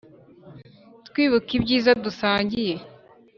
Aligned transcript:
Twibuka 1.07 1.49
ibyiza 1.57 1.91
dusangiye 2.03 2.75